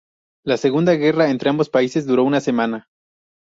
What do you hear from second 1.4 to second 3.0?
ambos países duró una semana.